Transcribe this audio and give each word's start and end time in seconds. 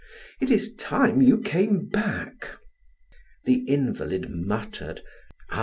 It 0.39 0.49
is 0.49 0.73
time 0.73 1.21
you 1.21 1.37
came 1.37 1.85
back." 1.87 2.57
The 3.45 3.59
invalid 3.69 4.31
muttered: 4.31 5.03
"I? 5.51 5.59